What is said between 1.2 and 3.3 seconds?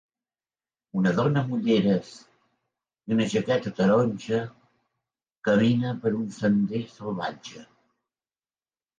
amb ulleres i una